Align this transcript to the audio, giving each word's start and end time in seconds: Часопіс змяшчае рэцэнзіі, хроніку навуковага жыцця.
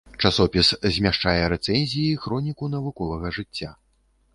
Часопіс 0.27 0.67
змяшчае 0.95 1.35
рэцэнзіі, 1.55 2.19
хроніку 2.27 2.75
навуковага 2.79 3.27
жыцця. 3.41 3.69